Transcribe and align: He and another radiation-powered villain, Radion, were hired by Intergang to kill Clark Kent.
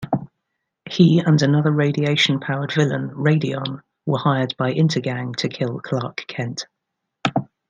He 0.89 1.19
and 1.19 1.39
another 1.43 1.69
radiation-powered 1.71 2.71
villain, 2.71 3.11
Radion, 3.11 3.83
were 4.07 4.17
hired 4.17 4.55
by 4.57 4.73
Intergang 4.73 5.35
to 5.35 5.47
kill 5.47 5.79
Clark 5.79 6.25
Kent. 6.27 6.65